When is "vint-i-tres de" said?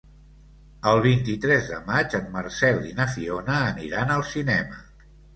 1.01-1.75